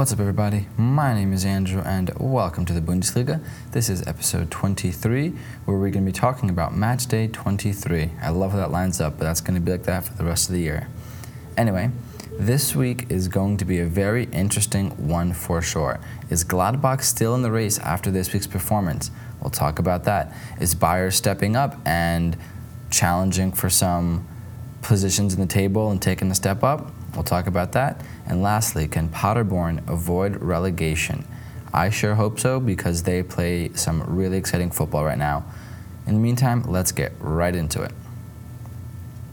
[0.00, 0.66] What's up, everybody?
[0.78, 3.44] My name is Andrew, and welcome to the Bundesliga.
[3.72, 5.34] This is episode 23,
[5.66, 8.12] where we're going to be talking about match day 23.
[8.22, 10.24] I love how that lines up, but that's going to be like that for the
[10.24, 10.88] rest of the year.
[11.54, 11.90] Anyway,
[12.32, 16.00] this week is going to be a very interesting one for sure.
[16.30, 19.10] Is Gladbach still in the race after this week's performance?
[19.42, 20.34] We'll talk about that.
[20.58, 22.38] Is Bayer stepping up and
[22.90, 24.26] challenging for some
[24.82, 26.90] positions in the table and taking a step up?
[27.14, 28.00] We'll talk about that.
[28.26, 31.24] And lastly, can Paderborn avoid relegation?
[31.72, 35.44] I sure hope so because they play some really exciting football right now.
[36.06, 37.92] In the meantime, let's get right into it.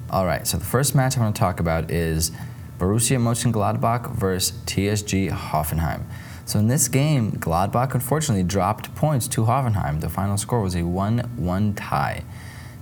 [0.09, 2.31] All right, so the first match I want to talk about is
[2.79, 6.03] Borussia Mönchengladbach versus TSG Hoffenheim.
[6.45, 9.99] So in this game, Gladbach unfortunately dropped points to Hoffenheim.
[9.99, 12.23] The final score was a 1 1 tie.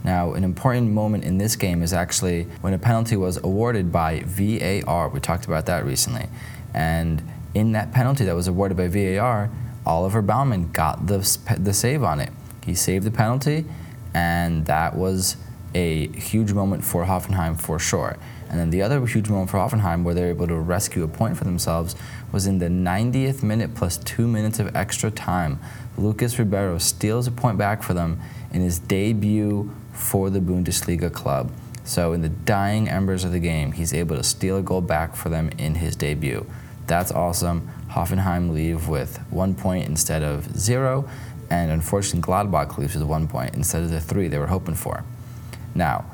[0.06, 4.22] Now, an important moment in this game is actually when a penalty was awarded by
[4.28, 5.10] VAR.
[5.10, 6.28] We talked about that recently.
[6.76, 7.24] And
[7.56, 9.50] in that penalty that was awarded by VAR,
[9.84, 11.18] Oliver Baumann got the,
[11.58, 12.30] the save on it.
[12.64, 13.66] He saved the penalty,
[14.14, 15.38] and that was
[15.74, 18.16] a huge moment for Hoffenheim for sure.
[18.48, 21.36] And then the other huge moment for Hoffenheim, where they're able to rescue a point
[21.36, 21.96] for themselves,
[22.32, 25.60] was in the 90th minute plus two minutes of extra time.
[25.98, 28.20] Lucas Ribeiro steals a point back for them
[28.52, 31.52] in his debut for the Bundesliga club.
[31.84, 35.16] So, in the dying embers of the game, he's able to steal a goal back
[35.16, 36.46] for them in his debut.
[36.88, 37.70] That's awesome.
[37.92, 41.08] Hoffenheim leave with one point instead of zero,
[41.50, 45.04] and unfortunately, Gladbach leaves with one point instead of the three they were hoping for.
[45.76, 46.06] Now,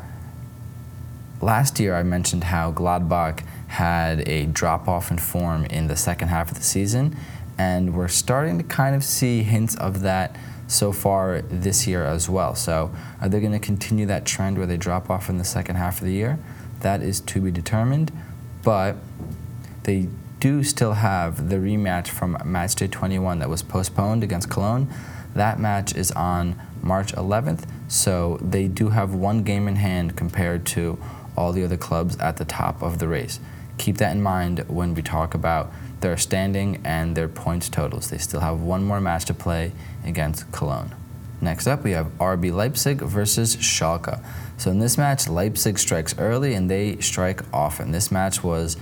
[1.42, 6.28] last year I mentioned how Gladbach had a drop off in form in the second
[6.28, 7.16] half of the season,
[7.62, 10.36] and we're starting to kind of see hints of that
[10.68, 12.56] so far this year as well.
[12.56, 12.92] So,
[13.22, 16.00] are they going to continue that trend where they drop off in the second half
[16.02, 16.40] of the year?
[16.80, 18.12] That is to be determined,
[18.64, 18.96] but
[19.84, 20.08] they
[20.40, 24.88] do still have the rematch from match day 21 that was postponed against Cologne.
[25.36, 30.66] That match is on March 11th, so they do have one game in hand compared
[30.78, 30.98] to
[31.38, 33.40] all the other clubs at the top of the race.
[33.78, 35.72] Keep that in mind when we talk about
[36.02, 38.10] their standing and their points totals.
[38.10, 39.72] They still have one more match to play
[40.04, 40.94] against Cologne.
[41.40, 44.24] Next up, we have RB Leipzig versus Schalke.
[44.58, 47.92] So in this match, Leipzig strikes early and they strike often.
[47.92, 48.78] This match was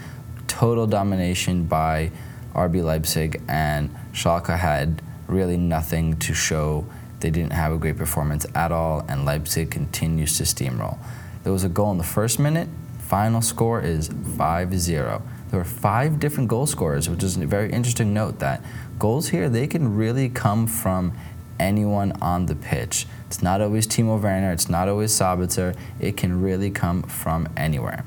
[0.47, 2.11] total domination by
[2.53, 6.85] RB Leipzig, and Schalke had really nothing to show.
[7.21, 10.97] They didn't have a great performance at all, and Leipzig continues to steamroll.
[11.43, 12.67] There was a goal in the first minute.
[12.99, 15.21] Final score is 5 0.
[15.49, 18.63] There were five different goal scorers, which is a very interesting note that
[18.99, 21.13] goals here, they can really come from
[21.59, 23.07] anyone on the pitch.
[23.27, 25.75] It's not always Timo Werner, it's not always Sabitzer.
[25.99, 28.05] It can really come from anywhere.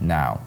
[0.00, 0.42] Now,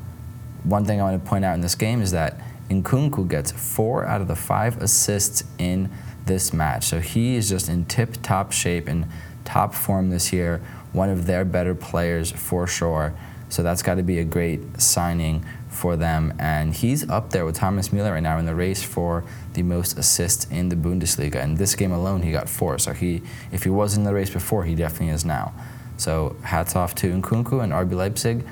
[0.64, 2.40] one thing I want to point out in this game is that
[2.70, 5.90] Nkunku gets four out of the five assists in
[6.26, 6.86] this match.
[6.86, 9.08] So he is just in tip top shape and
[9.44, 10.62] top form this year,
[10.94, 13.14] one of their better players for sure.
[13.54, 16.34] So that's got to be a great signing for them.
[16.40, 19.96] And he's up there with Thomas Müller right now in the race for the most
[19.96, 21.36] assists in the Bundesliga.
[21.36, 22.80] And this game alone, he got four.
[22.80, 23.22] So he,
[23.52, 25.54] if he was in the race before, he definitely is now.
[25.98, 28.44] So hats off to Nkunku and RB Leipzig.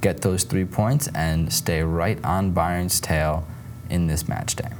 [0.00, 3.46] Get those three points and stay right on Bayern's tail
[3.90, 4.70] in this match day.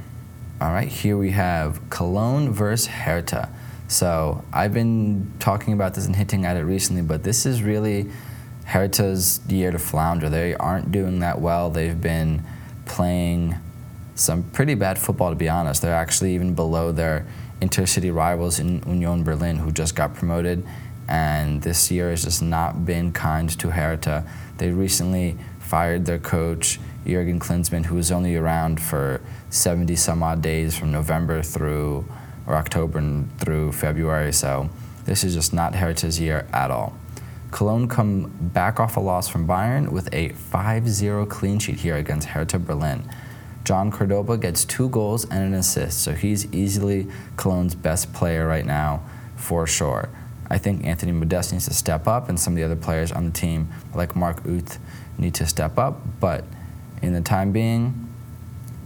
[0.59, 3.53] All right, here we have Cologne versus Hertha.
[3.87, 8.09] So I've been talking about this and hinting at it recently, but this is really
[8.67, 10.29] Hertha's year to flounder.
[10.29, 11.69] They aren't doing that well.
[11.69, 12.43] They've been
[12.85, 13.55] playing
[14.15, 15.81] some pretty bad football, to be honest.
[15.81, 17.25] They're actually even below their
[17.61, 20.65] intercity rivals in Union Berlin, who just got promoted.
[21.07, 24.29] And this year has just not been kind to Hertha.
[24.57, 30.41] They recently fired their coach, Jurgen Klinsmann, who was only around for 70 some odd
[30.41, 32.05] days from November through,
[32.45, 34.33] or October and through February.
[34.33, 34.69] So
[35.05, 36.97] this is just not Hertha's year at all.
[37.51, 41.95] Cologne come back off a loss from Bayern with a 5 0 clean sheet here
[41.95, 43.09] against Hertha Berlin.
[43.63, 48.65] Jhon Cordoba gets two goals and an assist, so he's easily Cologne's best player right
[48.65, 49.01] now
[49.35, 50.09] for sure.
[50.49, 53.25] I think Anthony Modeste needs to step up, and some of the other players on
[53.25, 54.79] the team, like Mark Uth,
[55.17, 55.99] need to step up.
[56.19, 56.45] But
[57.01, 58.07] in the time being,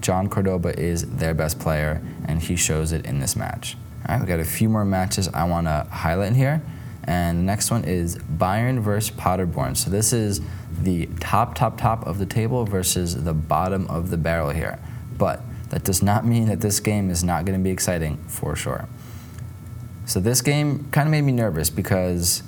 [0.02, 3.78] Jhon Cordoba is their best player, and he shows it in this match.
[4.08, 6.64] All right, we got a few more matches I want to highlight here.
[7.06, 9.76] And the next one is Bayern versus Paderborn.
[9.76, 10.42] So this is
[10.82, 14.80] the top, top, top of the table versus the bottom of the barrel here.
[15.18, 18.56] But that does not mean that this game is not going to be exciting for
[18.56, 18.88] sure.
[20.06, 22.44] So this game kind of made me nervous because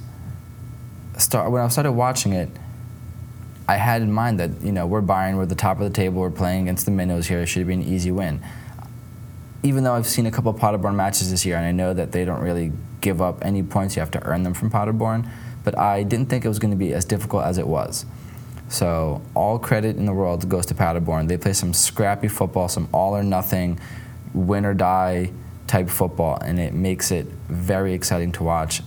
[1.18, 2.50] start, when I started watching it,
[3.68, 6.20] I had in mind that you know we're Bayern, we're the top of the table,
[6.20, 7.40] we're playing against the minnows here.
[7.40, 8.42] It should be an easy win.
[9.64, 12.12] even though I've seen a couple of Paderborn matches this year, and I know that
[12.12, 12.74] they don't really
[13.04, 15.30] give up any points, you have to earn them from Paderborn,
[15.64, 18.06] but I didn't think it was going to be as difficult as it was.
[18.70, 21.28] So all credit in the world goes to Paderborn.
[21.28, 23.80] They play some scrappy football, some all or nothing,
[24.34, 25.32] win or die
[25.68, 28.82] type football, and it makes it very exciting to watch.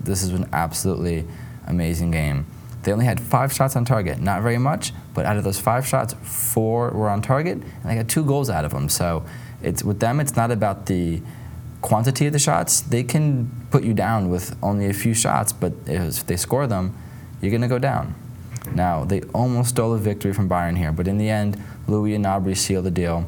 [0.00, 1.26] This is an absolutely
[1.66, 2.46] amazing game.
[2.82, 5.86] They only had five shots on target, not very much, but out of those five
[5.86, 8.88] shots, four were on target, and they got two goals out of them.
[8.88, 9.24] So
[9.62, 11.22] it's with them, it's not about the
[11.84, 12.80] quantity of the shots.
[12.80, 16.96] They can put you down with only a few shots, but if they score them,
[17.42, 18.14] you're going to go down.
[18.72, 22.24] Now, they almost stole a victory from Bayern here, but in the end, Lewy and
[22.24, 23.26] Gnabry sealed the deal.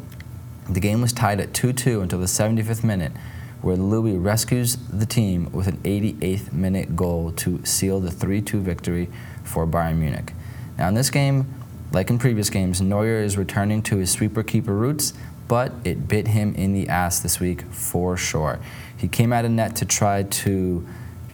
[0.71, 3.13] The game was tied at 2 2 until the 75th minute,
[3.61, 8.63] where Lewy rescues the team with an 88th minute goal to seal the 3 2
[8.63, 9.11] victory
[9.45, 10.33] for Bayern Munich.
[10.79, 11.45] Now, in this game,
[11.93, 15.13] like in previous games, Neuer is returning to his sweeper keeper roots,
[15.49, 18.59] but it bit him in the ass this week for sure.
[18.97, 20.87] He came out of net to try to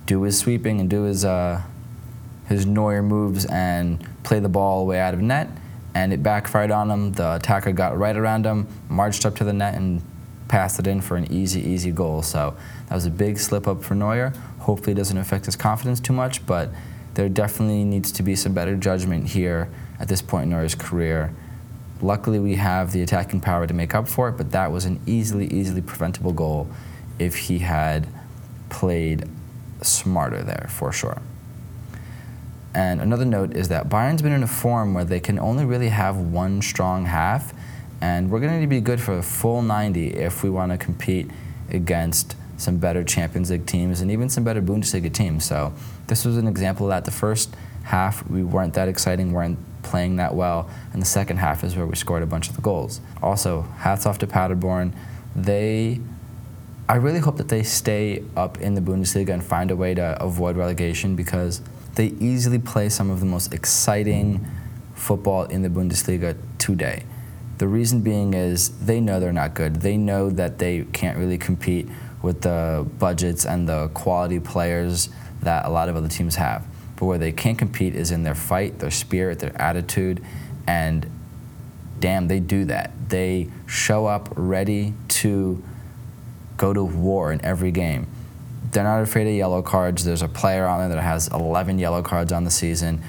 [0.06, 1.62] do his sweeping and do his, uh,
[2.48, 5.48] his Neuer moves and play the ball away out of net
[5.94, 7.12] and it backfired on him.
[7.12, 10.02] The attacker got right around him, marched up to the net, and
[10.48, 12.22] passed it in for an easy, easy goal.
[12.22, 12.56] So
[12.88, 14.32] that was a big slip up for Neuer.
[14.60, 16.70] Hopefully, it doesn't affect his confidence too much, but
[17.14, 19.68] there definitely needs to be some better judgment here
[20.00, 21.34] at this point in Neuer's career.
[22.02, 25.00] Luckily, we have the attacking power to make up for it, but that was an
[25.06, 26.68] easily, easily preventable goal
[27.18, 28.08] if he had
[28.68, 29.28] played
[29.82, 31.22] smarter there, for sure.
[32.74, 35.90] And another note is that Bayern's been in a form where they can only really
[35.90, 37.54] have one strong half,
[38.00, 40.72] and we're going to need to be good for a full 90 if we want
[40.72, 41.30] to compete
[41.70, 45.44] against some better Champions League teams and even some better Bundesliga teams.
[45.44, 45.72] So
[46.06, 47.04] this was an example of that.
[47.04, 47.54] The first
[47.84, 51.86] half we weren't that exciting, weren't playing that well, and the second half is where
[51.86, 53.00] we scored a bunch of the goals.
[53.22, 54.94] Also, hats off to Paderborn.
[55.34, 56.00] They
[56.88, 60.20] I really hope that they stay up in the Bundesliga and find a way to
[60.22, 61.62] avoid relegation because
[61.94, 64.46] they easily play some of the most exciting
[64.94, 67.04] football in the Bundesliga today.
[67.58, 69.76] The reason being is they know they're not good.
[69.76, 71.88] They know that they can't really compete
[72.20, 75.08] with the budgets and the quality players
[75.42, 76.66] that a lot of other teams have.
[77.02, 80.24] But where they can compete is in their fight, their spirit, their attitude,
[80.68, 81.10] and
[81.98, 82.92] damn, they do that.
[83.08, 85.60] They show up ready to
[86.56, 88.06] go to war in every game
[88.72, 90.04] they're not afraid of yellow cards.
[90.04, 93.02] There's a player on there that has 11 yellow cards on the season.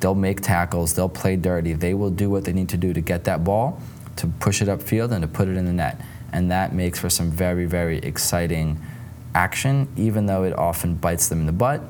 [0.00, 0.94] They'll make tackles.
[0.94, 1.72] They'll play dirty.
[1.72, 3.80] They will do what they need to do to get that ball,
[4.16, 6.00] to push it upfield, and to put it in the net.
[6.32, 8.78] And that makes for some very, very exciting
[9.34, 11.80] action, even though it often bites them in the butt.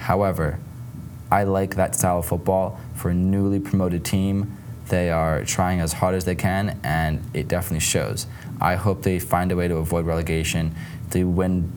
[0.00, 0.58] However,
[1.30, 4.56] I like that style of football for a newly promoted team.
[4.88, 8.26] They are trying as hard as they can, and it definitely shows.
[8.60, 10.74] I hope they find a way to avoid relegation.
[11.10, 11.72] They win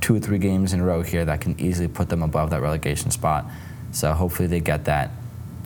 [0.00, 2.62] two or three games in a row here that can easily put them above that
[2.62, 3.44] relegation spot.
[3.92, 5.10] So hopefully they get that.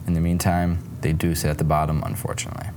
[0.07, 2.69] In the meantime, they do sit at the bottom, unfortunately.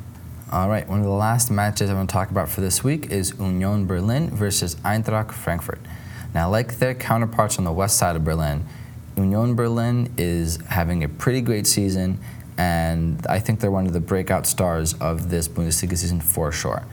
[0.52, 3.12] All right, one of the last matches I want to talk about for this week
[3.12, 5.82] is Union Berlin versus Eintracht Frankfurt.
[6.34, 8.66] Now, like their counterparts on the west side of Berlin,
[9.18, 12.20] Union Berlin is having a pretty great season,
[12.58, 16.86] and I think they're one of the breakout stars of this Bundesliga season for sure.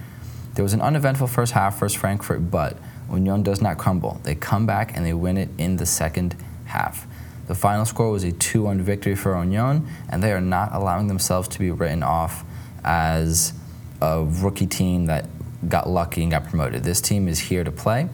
[0.54, 2.78] There was an uneventful first half versus Frankfurt, but
[3.10, 4.20] Union does not crumble.
[4.22, 6.34] They come back and they win it in the second
[6.66, 7.06] half.
[7.46, 11.08] The final score was a 2 1 victory for Union, and they are not allowing
[11.08, 12.42] themselves to be written off
[12.84, 13.52] as
[14.00, 15.26] a rookie team that
[15.68, 16.84] got lucky and got promoted.
[16.84, 18.08] This team is here to play,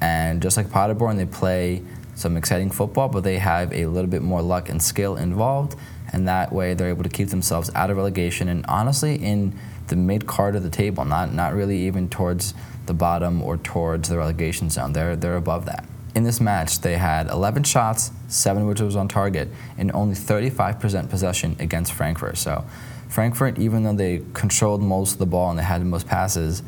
[0.00, 1.82] and just like Paderborn, they play
[2.22, 5.76] some exciting football, but they have a little bit more luck and skill involved,
[6.12, 9.96] and that way they're able to keep themselves out of relegation and honestly in the
[9.96, 12.54] mid card of the table, not, not really even towards
[12.86, 14.92] the bottom or towards the relegation zone.
[14.92, 15.84] They're, they're above that.
[16.14, 21.10] In this match, they had 11 shots, seven which was on target, and only 35%
[21.10, 22.38] possession against Frankfurt.
[22.38, 22.64] So,
[23.08, 26.62] Frankfurt, even though they controlled most of the ball and they had the most passes,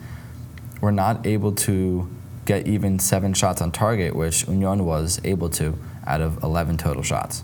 [0.80, 2.08] were not able to
[2.44, 7.02] get even seven shots on target, which Union was able to out of 11 total
[7.02, 7.42] shots.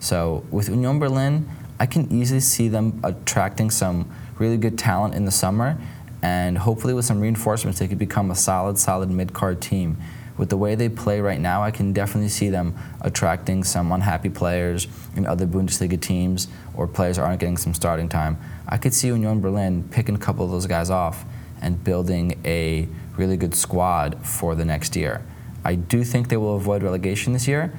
[0.00, 5.24] So, with Union Berlin, I can easily see them attracting some really good talent in
[5.24, 5.78] the summer
[6.22, 9.96] and hopefully with some reinforcements they could become a solid solid mid-card team
[10.38, 14.30] with the way they play right now i can definitely see them attracting some unhappy
[14.30, 19.08] players in other bundesliga teams or players aren't getting some starting time i could see
[19.08, 21.24] union berlin picking a couple of those guys off
[21.60, 25.22] and building a really good squad for the next year
[25.64, 27.72] i do think they will avoid relegation this year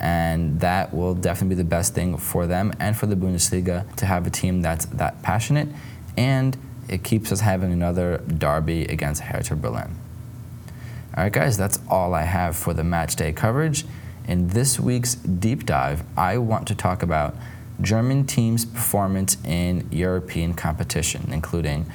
[0.00, 4.06] and that will definitely be the best thing for them and for the bundesliga to
[4.06, 5.68] have a team that's that passionate
[6.16, 6.56] and
[6.90, 9.96] it keeps us having another derby against Hertha Berlin.
[11.16, 13.84] All right, guys, that's all I have for the match day coverage.
[14.26, 17.36] In this week's deep dive, I want to talk about
[17.80, 21.86] German teams' performance in European competition, including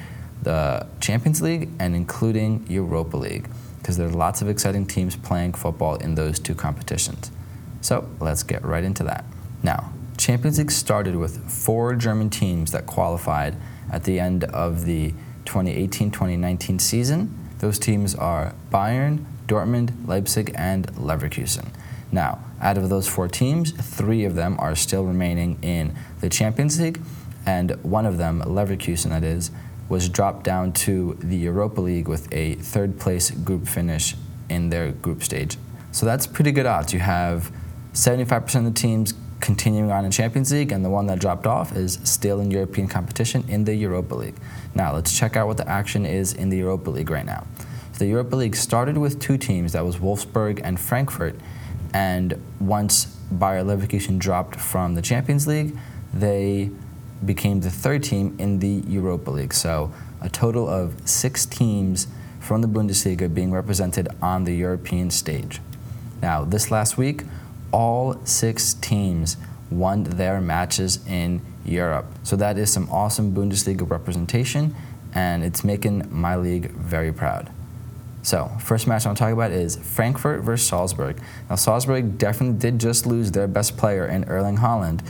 [0.46, 3.48] the Champions League and including Europa League,
[3.78, 7.32] because there are lots of exciting teams playing football in those two competitions.
[7.80, 9.24] So let's get right into that.
[9.64, 13.56] Now, Champions League started with four German teams that qualified
[13.90, 15.10] at the end of the
[15.46, 17.36] 2018 2019 season.
[17.58, 21.70] Those teams are Bayern, Dortmund, Leipzig, and Leverkusen.
[22.12, 26.80] Now, out of those four teams, three of them are still remaining in the Champions
[26.80, 27.00] League,
[27.44, 29.50] and one of them, Leverkusen, that is,
[29.88, 34.14] was dropped down to the Europa League with a third place group finish
[34.48, 35.56] in their group stage.
[35.92, 36.92] So that's pretty good odds.
[36.92, 37.52] You have
[37.92, 41.74] 75% of the teams continuing on in Champions League, and the one that dropped off
[41.76, 44.36] is still in European competition in the Europa League.
[44.74, 47.46] Now, let's check out what the action is in the Europa League right now.
[47.98, 51.36] The Europa League started with two teams, that was Wolfsburg and Frankfurt,
[51.94, 55.76] and once Bayer Leverkusen dropped from the Champions League,
[56.12, 56.70] they
[57.24, 59.54] became the third team in the Europa League.
[59.54, 62.06] So a total of six teams
[62.40, 65.60] from the Bundesliga being represented on the European stage.
[66.22, 67.24] Now, this last week,
[67.72, 69.36] all six teams
[69.70, 72.06] won their matches in Europe.
[72.22, 74.74] So that is some awesome Bundesliga representation,
[75.12, 77.50] and it's making my league very proud.
[78.22, 81.20] So, first match I want to talk about is Frankfurt versus Salzburg.
[81.48, 85.00] Now, Salzburg definitely did just lose their best player in Erling Haaland,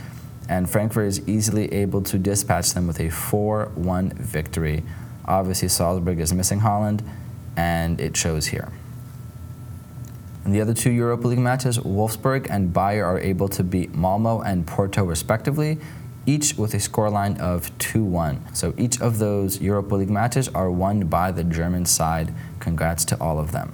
[0.49, 4.83] and Frankfurt is easily able to dispatch them with a 4 1 victory.
[5.25, 7.01] Obviously, Salzburg is missing Haaland,
[7.55, 8.71] and it shows here.
[10.45, 14.39] In the other two Europa League matches, Wolfsburg and Bayer are able to beat Malmo
[14.39, 15.77] and Porto respectively,
[16.25, 18.55] each with a scoreline of 2 1.
[18.55, 22.33] So each of those Europa League matches are won by the German side.
[22.61, 23.73] Congrats to all of them.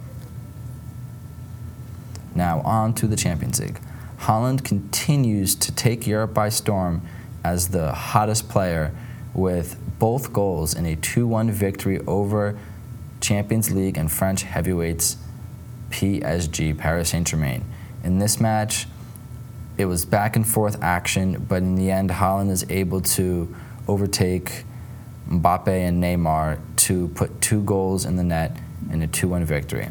[2.36, 3.80] Now, on to the Champions League.
[4.24, 7.02] Haaland continues to take Europe by storm
[7.44, 8.96] as the hottest player
[9.34, 12.58] with both goals in a 2 1 victory over
[13.20, 15.18] Champions League and French heavyweights
[15.90, 17.66] PSG, Paris Saint Germain.
[18.02, 18.88] In this match,
[19.78, 23.54] it was back and forth action, but in the end, Haaland is able to
[23.90, 24.64] overtake
[25.30, 28.56] Mbappe and Neymar to put two goals in the net
[28.90, 29.90] in a 2 1 victory.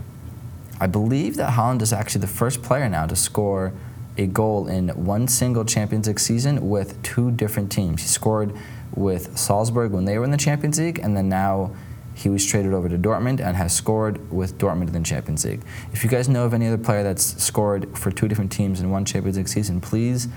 [0.80, 3.74] I believe that Haaland is actually the first player now to score
[4.16, 8.02] a goal in one single Champions League season with two different teams.
[8.02, 8.54] He scored
[8.94, 11.74] with Salzburg when they were in the Champions League, and then now
[12.14, 15.62] he was traded over to Dortmund and has scored with Dortmund in the Champions League.
[15.92, 18.90] If you guys know of any other player that's scored for two different teams in
[18.90, 20.28] one Champions League season, please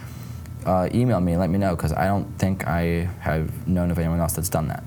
[0.65, 3.99] uh, email me and let me know because I don't think I have known of
[3.99, 4.83] anyone else that's done that.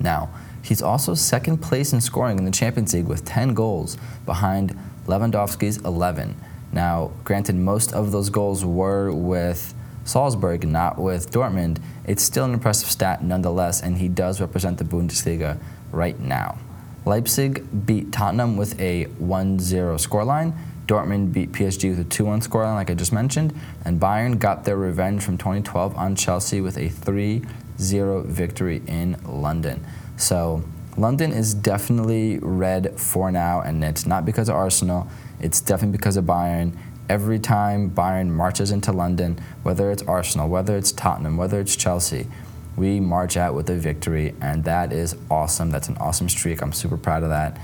[0.00, 0.30] Now,
[0.62, 5.76] he's also second place in scoring in the Champions League with 10 goals behind Lewandowski's
[5.78, 6.34] 11.
[6.72, 9.74] Now, granted, most of those goals were with
[10.04, 14.84] Salzburg, not with Dortmund, it's still an impressive stat nonetheless, and he does represent the
[14.84, 15.58] Bundesliga
[15.92, 16.58] right now.
[17.04, 20.56] Leipzig beat Tottenham with a 1 0 scoreline.
[20.86, 23.54] Dortmund beat PSG with a 2 1 scoreline, like I just mentioned.
[23.84, 27.42] And Bayern got their revenge from 2012 on Chelsea with a 3
[27.78, 29.84] 0 victory in London.
[30.16, 30.64] So,
[30.96, 35.08] London is definitely red for now, and it's not because of Arsenal,
[35.40, 36.76] it's definitely because of Bayern
[37.10, 42.28] every time Bayern marches into London, whether it's Arsenal, whether it's Tottenham, whether it's Chelsea,
[42.76, 45.70] we march out with a victory, and that is awesome.
[45.70, 46.62] That's an awesome streak.
[46.62, 47.60] I'm super proud of that.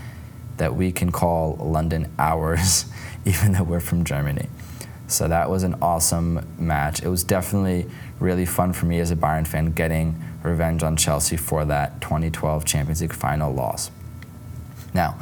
[0.57, 2.87] That we can call London ours,
[3.25, 4.49] even though we're from Germany.
[5.07, 7.05] So that was an awesome match.
[7.05, 7.87] It was definitely
[8.19, 12.65] really fun for me as a Bayern fan getting revenge on Chelsea for that 2012
[12.65, 13.91] Champions League final loss.
[14.95, 15.19] Now,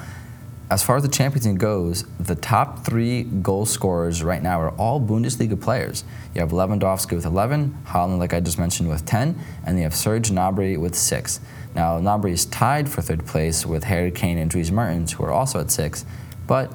[0.71, 4.71] as far as the Champions League goes, the top three goal scorers right now are
[4.71, 6.04] all Bundesliga players.
[6.35, 9.95] You have Lewandowski with 11, Haaland, like I just mentioned, with 10, and you have
[9.95, 11.40] Serge Gnabry with 6.
[11.75, 15.33] Now, Gnabry is tied for third place with Harry Kane and Dries Mertens, who are
[15.33, 16.07] also at 6,
[16.47, 16.73] but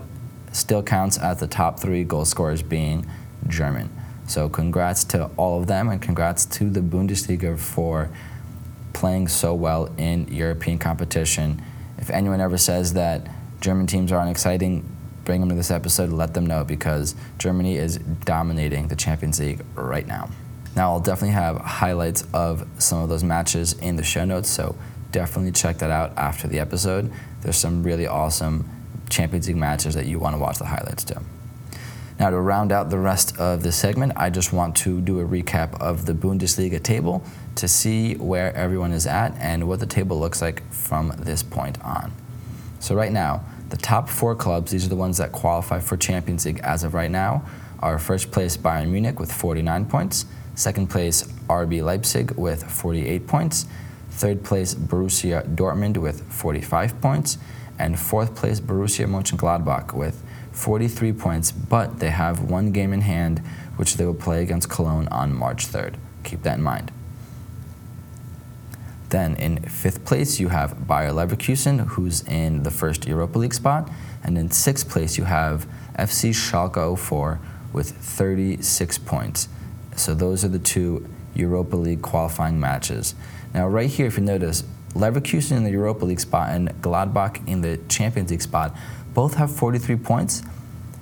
[0.51, 3.06] still counts as the top three goal scorers being
[3.48, 3.89] German.
[4.27, 8.12] So, congrats to all of them, and congrats to the Bundesliga for
[8.93, 11.62] playing so well in European competition.
[11.98, 13.27] If anyone ever says that
[13.62, 14.89] German teams aren't exciting,
[15.25, 19.63] bring them to this episode, let them know because Germany is dominating the Champions League
[19.75, 20.29] right now.
[20.75, 24.75] Now, I'll definitely have highlights of some of those matches in the show notes, so
[25.12, 27.12] definitely check that out after the episode.
[27.41, 28.69] There's some really awesome
[29.10, 31.22] Champions League matches that you want to watch the highlights to.
[32.19, 35.25] Now, to round out the rest of the segment, I just want to do a
[35.25, 37.24] recap of the Bundesliga table
[37.60, 41.80] to see where everyone is at and what the table looks like from this point
[41.84, 42.13] on.
[42.80, 46.46] So, right now, the top four clubs, these are the ones that qualify for Champions
[46.46, 47.46] League as of right now,
[47.80, 50.25] are first place Bayern Munich with 49 points,
[50.56, 53.66] second place RB Leipzig with 48 points,
[54.10, 57.38] third place Borussia Dortmund with 45 points,
[57.78, 63.39] and fourth place Borussia Mönchengladbach with 43 points, but they have one game in hand,
[63.78, 65.96] which they will play against Cologne on March 3rd.
[66.24, 66.92] Keep that in mind.
[69.10, 73.89] Then in fifth place, you have Bayer Leverkusen, who's in the first Europa League spot.
[74.24, 77.39] And in sixth place, you have FC Schalke 04
[77.74, 79.50] with 36 points.
[79.96, 83.16] So those are the two Europa League qualifying matches.
[83.54, 84.63] Now, right here, if you notice,
[84.94, 88.75] Leverkusen in the Europa League spot and Gladbach in the Champions League spot
[89.13, 90.44] both have 43 points.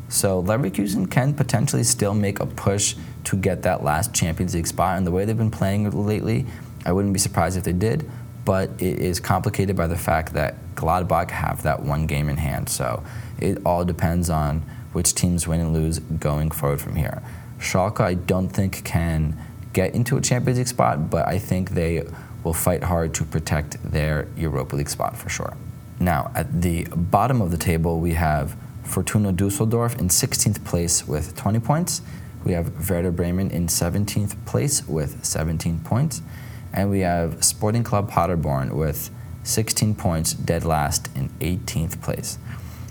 [0.09, 2.95] So Leverkusen can potentially still make a push
[3.25, 4.97] to get that last Champions League spot.
[4.97, 6.45] And the way they've been playing lately,
[6.87, 8.09] I wouldn't be surprised if they did,
[8.45, 12.69] but it is complicated by the fact that Gladbach have that one game in hand.
[12.69, 13.03] So
[13.39, 14.61] it all depends on
[14.93, 17.21] which teams win and lose going forward from here.
[17.59, 19.37] Schalke, I don't think can
[19.73, 22.07] get into a Champions League spot, but I think they
[22.45, 25.57] will fight hard to protect their Europa League spot for sure.
[25.99, 31.35] Now, at the bottom of the table, we have Fortuna Dusseldorf in 16th place with
[31.35, 32.01] 20 points.
[32.45, 36.21] We have Werder Bremen in 17th place with 17 points.
[36.73, 39.09] And we have Sporting Club Paderborn with
[39.43, 42.37] 16 points, dead last in 18th place.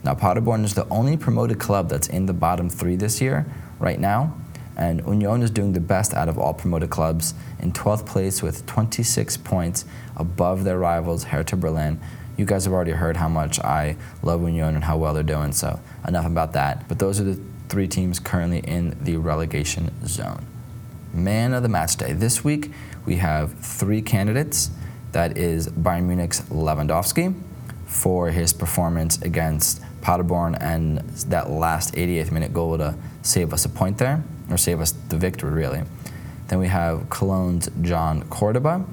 [0.02, 3.46] Now, Paderborn is the only promoted club that's in the bottom three this year,
[3.79, 4.37] right now.
[4.77, 8.66] And Union is doing the best out of all promoted clubs in 12th place with
[8.66, 9.85] 26 points
[10.16, 11.98] above their rivals, Hertha Berlin.
[12.37, 15.53] You guys have already heard how much I love Union and how well they're doing,
[15.53, 16.87] so enough about that.
[16.88, 20.46] But those are the three teams currently in the relegation zone.
[21.16, 22.12] Man of the match day.
[22.12, 22.70] This week,
[23.07, 24.70] we have three candidates.
[25.12, 27.35] That is Bayern Munich's Lewandowski
[27.87, 30.98] for his performance against Paderborn and
[31.31, 35.16] that last 88th minute goal to save us a point there, or save us the
[35.16, 35.83] victory, really.
[36.48, 38.85] Then we have Cologne's Jhon Cordoba,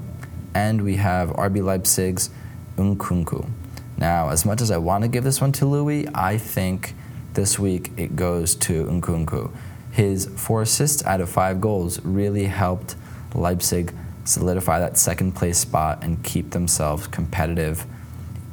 [0.55, 2.29] and we have RB Leipzig's
[2.77, 3.49] Nkunku.
[3.97, 6.95] Now, as much as I want to give this one to Lewy, I think
[7.33, 9.51] this week it goes to Nkunku.
[9.93, 12.95] His four assists out of five goals really helped
[13.35, 13.93] Leipzig
[14.25, 17.85] solidify that second place spot and keep themselves competitive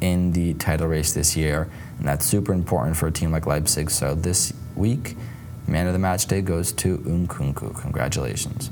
[0.03, 1.70] in the title race this year.
[1.98, 3.90] And that's super important for a team like Leipzig.
[3.90, 5.16] So this week,
[5.66, 7.81] man of the match day goes to Nkunku.
[7.81, 8.70] Congratulations.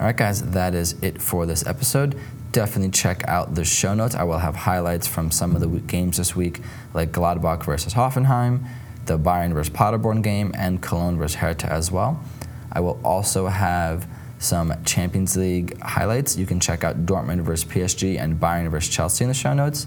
[0.00, 2.18] All right, guys, that is it for this episode.
[2.50, 4.16] Definitely check out the show notes.
[4.16, 6.62] I will have highlights from some of the games this week,
[6.94, 8.66] like Gladbach versus Hoffenheim,
[9.06, 12.22] the Bayern versus Paderborn game, and Cologne versus Hertha as well.
[12.72, 14.06] I will also have
[14.38, 16.36] some Champions League highlights.
[16.36, 19.86] You can check out Dortmund versus PSG and Bayern versus Chelsea in the show notes.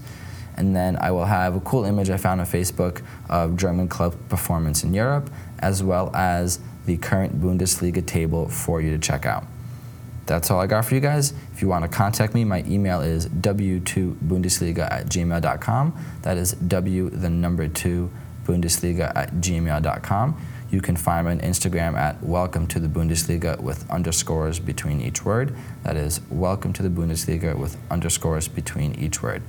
[0.58, 4.16] And then I will have a cool image I found on Facebook of German club
[4.30, 9.46] performance in Europe, as well as the current Bundesliga table for you to check out.
[10.26, 11.34] That's all I got for you guys.
[11.54, 16.06] If you want to contact me, my email is w2bundesliga at gmail.com.
[16.24, 18.10] That is w, the number two,
[18.46, 20.42] bundesliga at gmail.com.
[20.72, 25.24] You can find me on Instagram at Welcome to the Bundesliga with underscores between each
[25.24, 25.56] word.
[25.84, 29.44] That is Welcome to the Bundesliga with underscores between each word.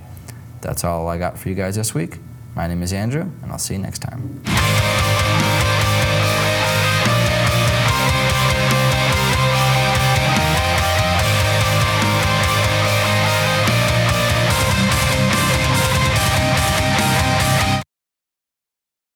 [0.61, 2.19] That's all I got for you guys this week.
[2.55, 4.43] My name is Andrew, and I'll see you next time.